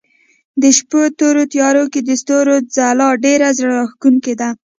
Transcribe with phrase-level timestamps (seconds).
[0.61, 4.49] د شپو تورو تيارو کې د ستورو ځلا ډېره زړه راښکونکې ده.